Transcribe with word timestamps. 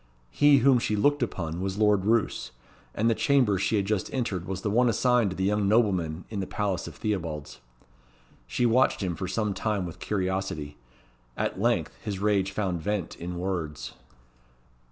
He 0.31 0.57
whom 0.65 0.79
she 0.79 0.95
looked 0.95 1.21
upon 1.21 1.61
was 1.61 1.77
Lord 1.77 2.05
Roos, 2.05 2.51
and 2.95 3.07
the 3.07 3.13
chamber 3.13 3.59
she 3.59 3.75
had 3.75 3.85
just 3.85 4.11
entered 4.11 4.47
was 4.47 4.61
the 4.63 4.71
one 4.71 4.89
assigned 4.89 5.29
to 5.29 5.35
the 5.35 5.43
young 5.43 5.67
nobleman 5.67 6.25
in 6.31 6.39
the 6.39 6.47
Palace 6.47 6.87
of 6.87 6.95
Theobalds. 6.95 7.59
She 8.47 8.65
watched 8.65 9.03
him 9.03 9.15
for 9.15 9.27
some 9.27 9.53
time 9.53 9.85
with 9.85 9.99
curiosity. 9.99 10.75
At 11.37 11.61
length 11.61 11.93
his 12.03 12.17
rage 12.17 12.51
found 12.51 12.81
vent 12.81 13.15
in 13.17 13.37
words. 13.37 13.93